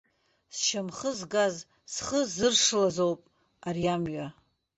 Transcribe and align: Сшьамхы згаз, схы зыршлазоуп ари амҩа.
Сшьамхы 0.57 1.09
згаз, 1.19 1.55
схы 1.93 2.19
зыршлазоуп 2.33 3.21
ари 3.67 3.83
амҩа. 3.93 4.27